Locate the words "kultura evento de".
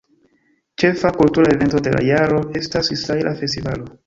1.17-1.93